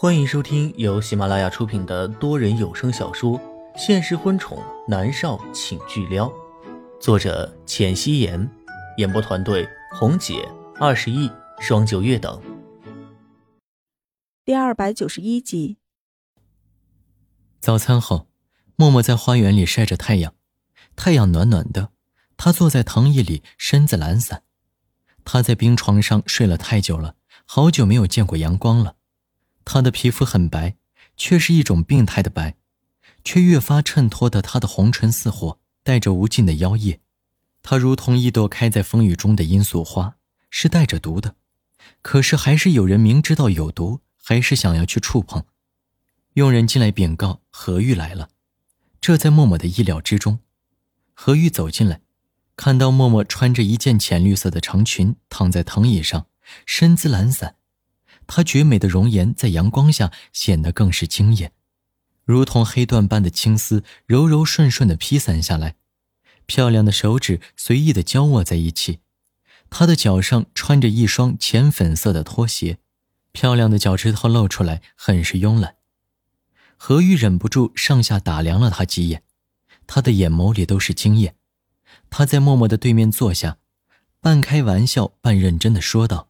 [0.00, 3.36] 欢迎收听由喜马拉雅出品的多人有声小说
[3.76, 6.28] 《现实婚宠男少请巨撩》，
[7.00, 8.48] 作者：浅汐颜，
[8.98, 10.48] 演播团队：红姐、
[10.78, 12.40] 二十亿、双九月等。
[14.44, 15.78] 第二百九十一集。
[17.58, 18.28] 早餐后，
[18.76, 20.32] 默默在花园里晒着太阳，
[20.94, 21.90] 太阳暖暖的，
[22.36, 24.44] 他坐在藤椅里，身子懒散。
[25.24, 28.94] 他在冰床上睡了太久了，好久没有见过阳光了。
[29.70, 30.76] 他的皮肤很白，
[31.14, 32.56] 却是一种病态的白，
[33.22, 37.00] 却越发衬托的他的红唇似火，带着无尽的妖艳。
[37.62, 40.16] 他如同一朵开在风雨中的罂粟花，
[40.48, 41.36] 是带着毒的，
[42.00, 45.44] 可是还是有人明知道有毒，还是想要去触碰。
[46.32, 48.30] 佣人进来禀告何玉来了，
[49.02, 50.38] 这在默默的意料之中。
[51.12, 52.00] 何玉走进来，
[52.56, 56.26] 看到默默穿着一件浅绿色的长裙，躺在藤椅上，
[56.64, 57.56] 身姿懒散。
[58.28, 61.50] 她绝美的容颜在阳光下显得更是惊艳，
[62.24, 65.76] 如同黑缎般的青丝，柔柔顺顺的披散下来，
[66.46, 69.00] 漂亮的手指随意的交握在一起。
[69.70, 72.78] 她的脚上穿着一双浅粉色的拖鞋，
[73.32, 75.76] 漂亮的脚趾头露出来，很是慵懒。
[76.76, 79.22] 何玉忍不住上下打量了她几眼，
[79.86, 81.34] 他的眼眸里都是惊艳。
[82.10, 83.56] 他在默默的对面坐下，
[84.20, 86.28] 半开玩笑半认真的说道。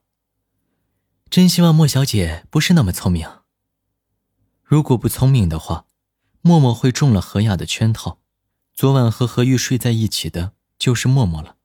[1.30, 3.28] 真希望莫小姐不是那么聪明。
[4.64, 5.86] 如果不聪明的话，
[6.40, 8.18] 默默会中了何雅的圈套。
[8.72, 11.56] 昨晚和何玉睡在一起的就是默默了。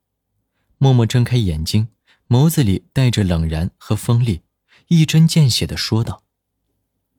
[0.78, 1.90] 默默睁开眼睛，
[2.28, 4.42] 眸子里带着冷然和锋利，
[4.88, 6.24] 一针见血的说道：“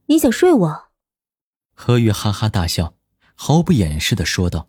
[0.07, 0.85] 你想睡我？”
[1.73, 2.95] 何玉哈哈大笑，
[3.35, 4.69] 毫不掩饰的说道：“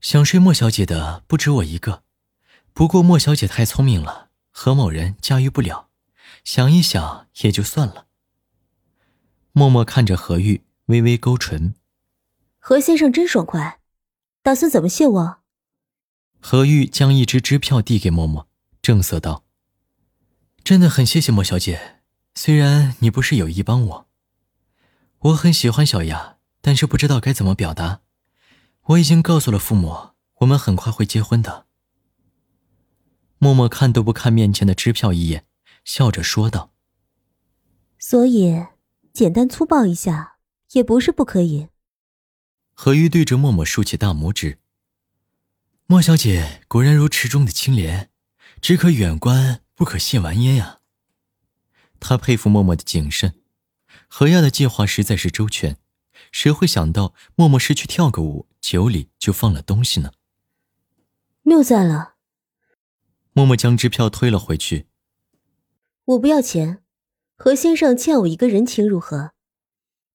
[0.00, 2.02] 想睡莫小姐的不止我一个，
[2.72, 5.87] 不过莫小姐太聪明了，何某人驾驭不了。”
[6.50, 8.06] 想一想也就算了。
[9.52, 11.74] 默默看着何玉，微微勾唇。
[12.58, 13.80] 何先生真爽快，
[14.42, 15.40] 打算怎么谢我？
[16.40, 18.48] 何玉将一支支票递给默默，
[18.80, 19.44] 正色道
[20.64, 22.00] ：“真的很谢谢莫小姐，
[22.34, 24.08] 虽然你不是有意帮我，
[25.18, 28.00] 我很喜欢小雅，但是不知道该怎么表达。
[28.84, 31.66] 我已经告诉了父母，我们很快会结婚的。”
[33.36, 35.44] 默默看都不看面前的支票一眼。
[35.88, 36.74] 笑着说道
[37.98, 38.62] ：“所以，
[39.14, 40.36] 简单粗暴一下
[40.72, 41.68] 也不是不可以。”
[42.76, 44.58] 何玉对着默默竖起大拇指。
[45.86, 48.10] 莫小姐果然如池中的青莲，
[48.60, 50.80] 只可远观不可亵玩焉呀。
[51.98, 53.40] 他佩服默默的谨慎，
[54.08, 55.78] 何亚的计划实在是周全，
[56.30, 60.12] 谁会想到默默是去跳个舞，酒里就放了东西呢？
[61.44, 62.16] 谬赞了。
[63.32, 64.86] 默默将支票推了回去。
[66.08, 66.82] 我不要钱，
[67.36, 69.32] 何先生欠我一个人情如何？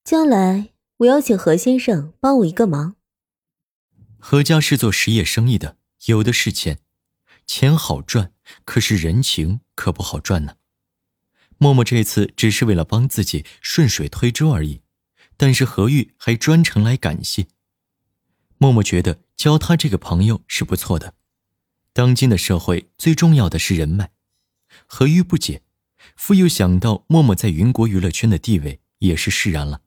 [0.04, 2.96] 将来我要请何先生帮我一个忙。
[4.18, 5.78] 何家是做实业生意的，
[6.08, 6.80] 有的是钱，
[7.46, 8.34] 钱好赚，
[8.66, 10.56] 可是人情可不好赚呢。
[11.60, 14.82] 默默这次只是为了帮自己顺水推舟而已，
[15.38, 17.46] 但是何玉还专程来感谢。
[18.58, 21.14] 默默觉得交他这个朋友是不错的。
[21.94, 24.10] 当今的社会最重要的是人脉。
[24.88, 25.62] 何玉不解。
[26.16, 29.82] 复又想到默默在云国娱乐圈的地位，也是释然了。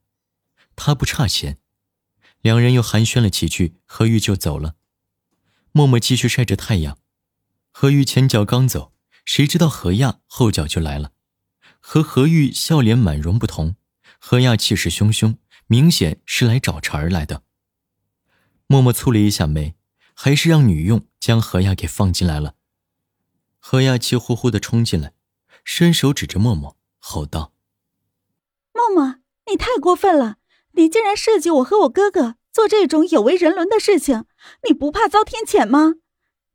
[0.74, 1.58] 他不差钱，
[2.42, 4.74] 两人又寒暄了几句，何玉就走了。
[5.72, 6.98] 默默继续晒着太阳，
[7.70, 8.92] 何玉前脚刚走，
[9.24, 11.12] 谁知道何亚后脚就来了。
[11.80, 13.76] 和何玉笑脸满容不同，
[14.18, 17.42] 何亚气势汹汹，明显是来找茬儿来的。
[18.66, 19.74] 默默蹙了一下眉，
[20.14, 22.54] 还是让女佣将何亚给放进来了。
[23.58, 25.12] 何亚气呼呼的冲进来。
[25.66, 27.52] 伸手指着默默，吼道
[28.72, 29.16] ：“默默，
[29.50, 30.38] 你太过分了！
[30.72, 34.26] 你竟然设计我和我哥哥做这种有违人伦的事情，
[34.66, 35.96] 你不怕遭天谴吗？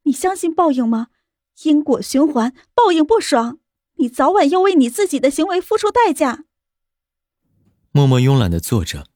[0.04, 1.10] 你相信报应吗？
[1.64, 3.60] 因果循环，报应不爽，
[3.96, 6.46] 你早晚要为你自己的行为付出代价。”
[7.92, 9.08] 默默慵懒的坐着，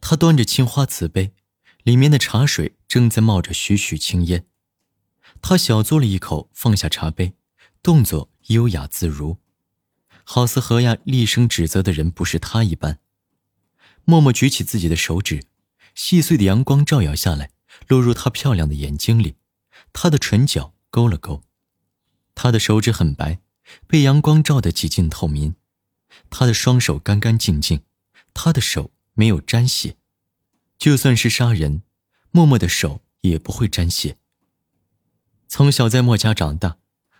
[0.00, 1.32] 他端着青花瓷杯，
[1.84, 4.44] 里面的茶水正在冒着徐徐青烟。
[5.40, 7.36] 他小嘬了一口，放下茶杯，
[7.80, 8.28] 动作。
[8.48, 9.38] 优雅自如，
[10.24, 13.00] 好似何亚厉声指责的人不是他一般。
[14.04, 15.44] 默默举起自己的手指，
[15.94, 17.50] 细碎的阳光照耀下来，
[17.88, 19.34] 落入她漂亮的眼睛里。
[19.92, 21.42] 她的唇角勾了勾，
[22.34, 23.40] 她的手指很白，
[23.88, 25.56] 被阳光照得几近透明。
[26.30, 27.82] 她的双手干干净净，
[28.32, 29.96] 她的手没有沾血。
[30.78, 31.82] 就算是杀人，
[32.30, 34.18] 默默的手也不会沾血。
[35.48, 36.78] 从小在墨家长大。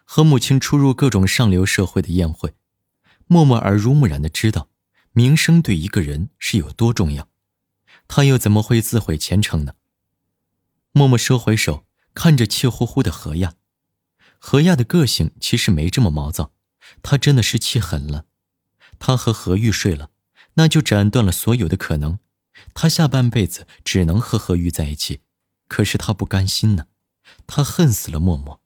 [0.08, 2.54] 和母亲出入各种上流社会的宴会，
[3.26, 4.70] 默默耳濡目染的知道，
[5.12, 7.28] 名声对一个人是有多重要，
[8.06, 9.74] 他又怎么会自毁前程呢？
[10.92, 13.54] 默默收回手，看着气呼呼的何亚。
[14.38, 16.52] 何亚的个性其实没这么毛躁，
[17.02, 18.26] 他真的是气狠了。
[18.98, 20.10] 他和何玉睡了，
[20.54, 22.20] 那就斩断了所有的可能。
[22.72, 25.20] 他下半辈子只能和何玉在一起，
[25.66, 26.86] 可是他不甘心呢，
[27.46, 28.62] 他恨死了默默。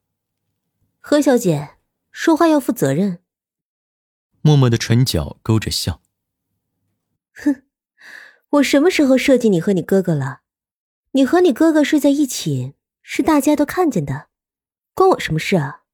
[1.02, 1.76] 何小姐，
[2.12, 3.20] 说话要负责任。
[4.42, 6.02] 默默的唇角勾着笑。
[7.32, 7.62] 哼，
[8.50, 10.42] 我什么时候设计你和你哥哥了？
[11.12, 14.28] 你和你哥哥睡在一起，是大家都看见的，
[14.92, 15.84] 关我什么事啊？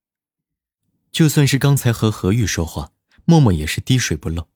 [1.12, 2.92] 就算是刚才和何玉说话，
[3.24, 4.48] 默默也是滴水不漏。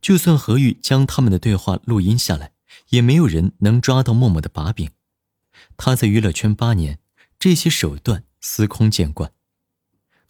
[0.00, 2.54] 就算何玉将他们的对话录音下来，
[2.88, 4.90] 也没有人能抓到默默的把柄。
[5.76, 6.98] 他在娱乐圈八年，
[7.38, 9.32] 这些手段司空见惯。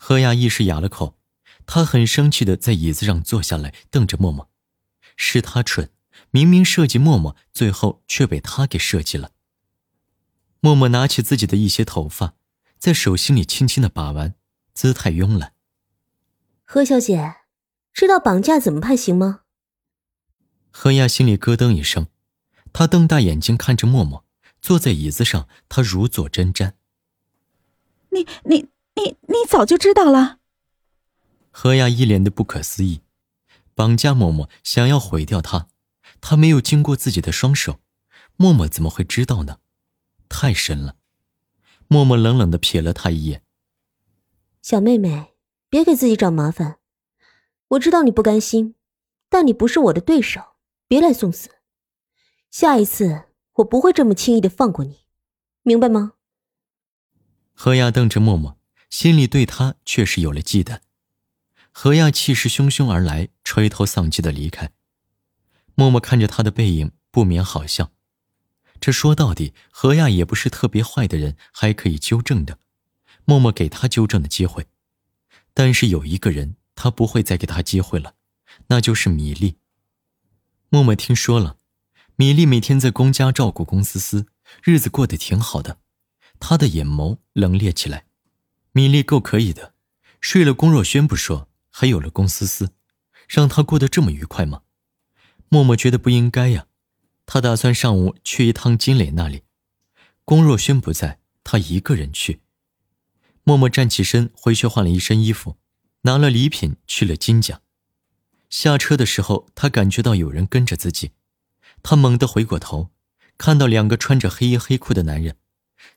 [0.02, 1.18] 何雅一时哑了口，
[1.66, 4.48] 她很生气的在椅子上坐下来，瞪着默默。
[5.14, 5.90] 是他蠢，
[6.30, 9.32] 明明设计默默，最后却被他给设计了。
[10.60, 12.34] 默默拿起自己的一些头发，
[12.78, 14.34] 在手心里轻轻的把玩，
[14.72, 15.52] 姿态慵懒。
[16.64, 17.36] 何小姐，
[17.92, 19.42] 知道绑架怎么判刑吗？
[20.70, 22.06] 何亚心里咯噔一声，
[22.72, 24.24] 她瞪大眼睛看着默默，
[24.62, 26.72] 坐在椅子上，她如坐针毡。
[28.08, 30.38] 你你你你早就知道了？
[31.50, 33.00] 何亚一脸的不可思议，
[33.74, 35.68] 绑架默默，想要毁掉他，
[36.20, 37.80] 他没有经过自己的双手，
[38.36, 39.58] 默默怎么会知道呢？
[40.28, 40.96] 太深了。
[41.88, 43.42] 默默冷冷的瞥了他一眼。
[44.62, 45.34] 小妹妹，
[45.68, 46.78] 别给自己找麻烦。
[47.68, 48.76] 我知道你不甘心，
[49.28, 50.40] 但你不是我的对手。
[50.86, 51.48] 别来送死！
[52.50, 55.06] 下一次我不会这么轻易的放过你，
[55.62, 56.14] 明白吗？
[57.54, 58.58] 何亚瞪着默默，
[58.90, 60.80] 心里对他却是有了忌惮。
[61.70, 64.72] 何亚气势汹汹而来，垂头丧气的离开。
[65.76, 67.92] 默默看着他的背影，不免好笑。
[68.80, 72.58] 这说到底，何亚也不是特别坏的人，还可以纠正的。
[73.24, 74.66] 默默给他纠正的机会，
[75.54, 78.14] 但是有一个人，他不会再给他机会了，
[78.66, 79.58] 那就是米粒。
[80.68, 81.58] 默默听说了，
[82.16, 84.26] 米粒每天在公家照顾龚思思，
[84.64, 85.78] 日子过得挺好的。
[86.40, 88.06] 他的眼眸冷冽起来。
[88.72, 89.74] 米粒够可以的，
[90.20, 92.72] 睡了龚若轩不说，还有了龚思思，
[93.28, 94.62] 让他过得这么愉快吗？
[95.48, 96.66] 默默觉得不应该呀。
[97.26, 99.42] 他打算上午去一趟金磊那里，
[100.24, 102.40] 龚若轩不在，他一个人去。
[103.42, 105.56] 默默站起身，回去换了一身衣服，
[106.02, 107.60] 拿了礼品去了金家。
[108.48, 111.12] 下车的时候，他感觉到有人跟着自己，
[111.82, 112.90] 他猛地回过头，
[113.38, 115.36] 看到两个穿着黑衣黑裤的男人。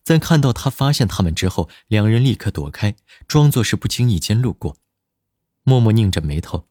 [0.04, 2.96] 在看到他发现他们之后，两人立刻躲开，
[3.28, 4.78] 装作是不经意间路过。
[5.64, 6.68] 默默拧着眉头。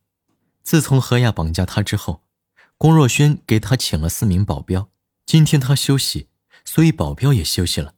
[0.62, 2.22] 自从何亚绑架他之后，
[2.76, 4.90] 龚若轩给他请了四名保镖。
[5.24, 6.28] 今天他休息，
[6.64, 7.94] 所以保镖也休息了。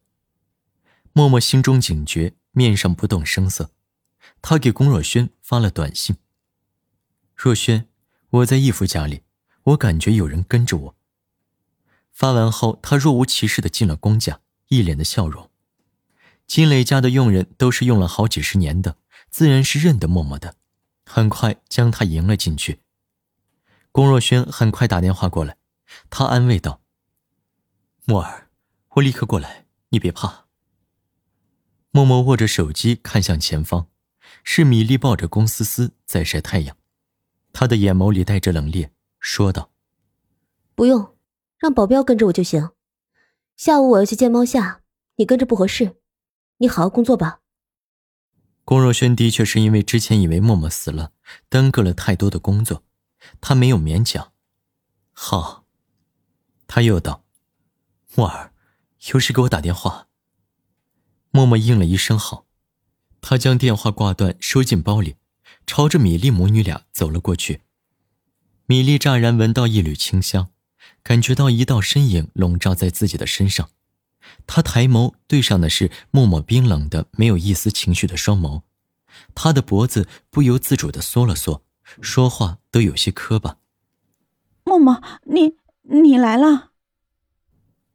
[1.13, 3.71] 默默心中警觉，面上不动声色。
[4.41, 6.17] 他给龚若轩发了短信。
[7.35, 7.89] 若轩，
[8.31, 9.23] 我在义父家里，
[9.65, 10.97] 我感觉有人跟着我。
[12.13, 15.51] 发完后，他若无其事的进了公家，一脸的笑容。
[16.47, 18.99] 金磊家的佣人都是用了好几十年的，
[19.31, 20.57] 自然是认得默默的，
[21.07, 22.81] 很快将他迎了进去。
[23.91, 25.57] 龚若轩很快打电话过来，
[26.11, 26.83] 他安慰道
[28.05, 28.51] ：“默儿，
[28.91, 30.47] 我立刻过来，你别怕。”
[31.91, 33.87] 默默握着手机看向前方，
[34.43, 36.77] 是米粒抱着龚思思在晒太阳。
[37.53, 39.71] 他的眼眸里带着冷冽，说道
[40.75, 41.17] ：“不用，
[41.59, 42.71] 让保镖跟着我就行。
[43.57, 44.83] 下午我要去见猫夏，
[45.17, 45.97] 你跟着不合适。
[46.59, 47.41] 你好好工作吧。”
[48.65, 51.13] 龚若轩的确是因为之前以为默默死了，
[51.49, 52.83] 耽搁了太多的工作，
[53.41, 54.33] 他没有勉强。
[55.13, 55.67] 好，
[56.67, 57.25] 他又道
[58.17, 58.53] ：“默儿，
[59.13, 60.09] 有事给我打电话。”
[61.31, 62.47] 默默应了一声好，
[63.21, 65.17] 他将电话挂断，收进包里。
[65.67, 67.63] 朝着米粒母女俩走了过去。
[68.67, 70.51] 米粒乍然闻到一缕清香，
[71.03, 73.71] 感觉到一道身影笼罩在自己的身上。
[74.47, 78.63] 他抬眸对上的是默默冰冷的、没有一丝情绪的双眸，
[79.35, 81.63] 他的脖子不由自主的缩了缩，
[82.01, 83.59] 说话都有些磕巴。
[84.65, 86.71] 默默，你你来了。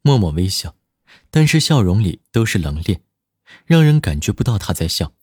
[0.01, 0.75] 默默微笑，
[1.31, 3.00] 但是笑容里都是冷冽，
[3.65, 5.13] 让人感觉不到他在笑。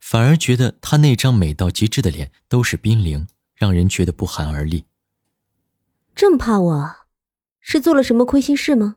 [0.00, 4.84] 反而觉得他那张美到极致的脸都是冰凌，让人觉得不寒而栗。
[6.14, 6.96] 这么怕我，
[7.70, 8.96] 是做了什么亏心事吗？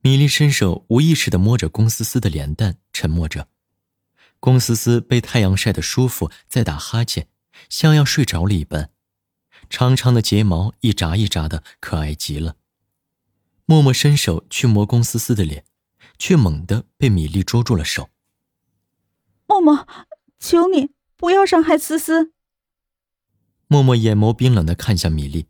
[0.00, 3.48] 米粒伸手无意识的摸着龚思思的脸蛋，沉默着。
[4.38, 7.26] 龚思思被太阳晒得舒服，在打哈欠，
[7.68, 8.92] 像要睡着了一般。
[9.68, 12.54] 长长的睫毛一眨一眨的，可爱极了。
[13.66, 15.64] 默默伸手去摸龚思思的脸，
[16.16, 18.08] 却猛地被米粒捉住了手。
[19.48, 19.88] 默默，
[20.38, 22.30] 求你不要伤害思思。
[23.66, 25.48] 默默眼眸冰冷的看向米粒，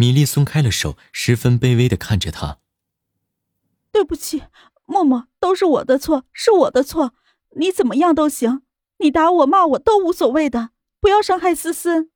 [0.00, 2.58] 米粒松开了手，十分卑微的看着他。
[3.92, 4.44] 对不起，
[4.86, 7.12] 默默，都是我的错，是我的错。
[7.56, 8.62] 你怎么样都行，
[9.00, 12.08] 你打我骂我都无所谓的，不要伤害思思。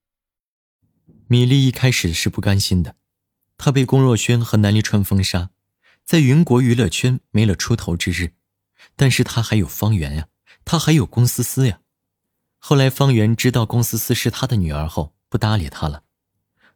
[1.26, 2.96] 米粒一开始是不甘心的。
[3.58, 5.50] 她被龚若轩和南离川封杀，
[6.06, 8.32] 在云国娱乐圈没了出头之日，
[8.96, 10.28] 但是她还有方圆呀，
[10.64, 11.80] 她还有龚思思呀。
[12.58, 16.04] 后来方圆知道龚思思是他的女儿后，不搭理他了，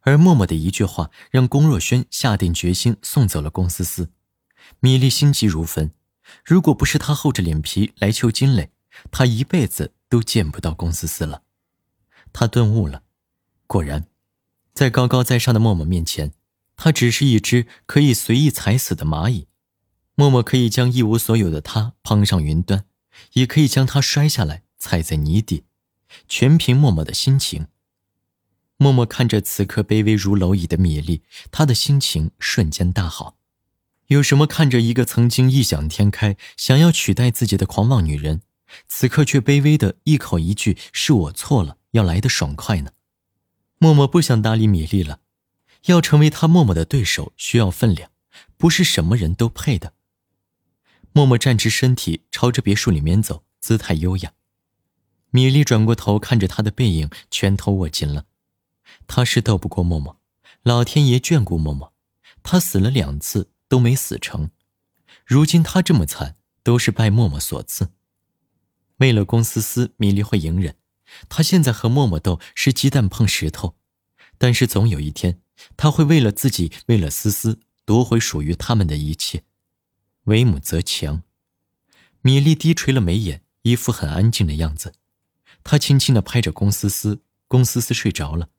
[0.08, 4.10] 而默默的一句话让龚若轩下定决心送走了龚思思。
[4.80, 5.90] 米粒心急如焚，
[6.44, 8.70] 如果不是他厚着脸皮来求金磊，
[9.10, 11.42] 他一辈子都见不到龚思思了。
[12.32, 13.02] 他顿悟了，
[13.66, 14.06] 果然，
[14.72, 16.32] 在高高在上的默默面前。
[16.76, 19.48] 他只是一只可以随意踩死的蚂蚁，
[20.14, 22.84] 默默可以将一无所有的他捧上云端，
[23.32, 25.64] 也可以将他摔下来踩在泥地，
[26.28, 27.66] 全凭默默的心情。
[28.80, 33.36] 默默看着此刻卑微如蝼蚁的米粒，他的心情瞬间大好。
[34.06, 38.42] 有什么看着一个曾经异想天开、想要取代自己的狂妄女人，
[38.86, 42.92] 此刻却卑微的一口一句“是我错了”要来的爽快呢？
[43.78, 45.20] 默默不想搭理米粒了。
[45.86, 48.10] 要成为他默默的对手，需要分量，
[48.56, 49.94] 不是什么人都配的。
[51.12, 54.32] 默默站直身体，朝着别墅里面走，姿态优雅。
[55.30, 58.26] 米粒转过头看着他的背影，拳头握紧了。
[59.06, 60.20] 他是斗不过默默，
[60.62, 61.92] 老天爷眷顾默默，
[62.42, 64.50] 他死了两次都没死成。
[65.24, 67.92] 如今他这么惨，都是拜默默所赐。
[68.98, 70.76] 为了龚思思，米粒会隐忍。
[71.28, 73.76] 他现在和默默斗是鸡蛋碰石头，
[74.36, 75.40] 但是总有一天。
[75.76, 79.42] 他会为了自己，为了思思，夺回属于他们的一切。
[80.24, 81.22] 为母则强。
[82.20, 84.94] 米粒低垂了眉眼，一副很安静的样子。
[85.64, 88.50] 她轻轻的拍着龚思思，龚思思睡着了。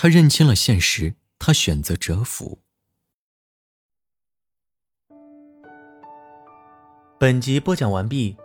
[0.00, 2.60] 他认清了现实，他选择折服。
[7.18, 8.36] 本集播讲完毕，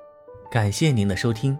[0.51, 1.55] 感谢您的收听。